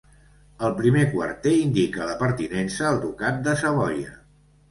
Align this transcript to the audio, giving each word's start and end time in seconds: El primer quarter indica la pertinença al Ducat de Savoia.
El 0.67 0.71
primer 0.79 1.03
quarter 1.09 1.51
indica 1.65 2.07
la 2.11 2.17
pertinença 2.23 2.87
al 2.93 2.99
Ducat 3.05 3.39
de 3.49 3.57
Savoia. 3.63 4.17